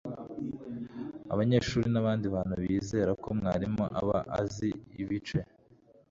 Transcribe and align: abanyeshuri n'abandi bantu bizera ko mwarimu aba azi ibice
abanyeshuri 1.33 1.87
n'abandi 1.91 2.25
bantu 2.35 2.53
bizera 2.61 3.11
ko 3.21 3.27
mwarimu 3.37 3.83
aba 3.99 4.17
azi 4.39 4.69
ibice 5.01 5.39